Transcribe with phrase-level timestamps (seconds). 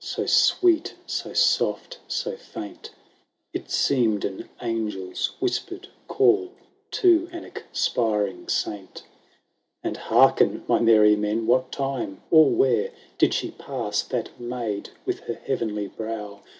[0.03, 2.89] So sweet, so soft, so fiunt.
[3.53, 6.51] It seemed an angels whispered call
[6.93, 9.03] To an expiring saint?
[9.83, 14.89] And hearken, my meny men I What time or where Did she pass, that maid
[15.05, 16.41] with her heavenly brow.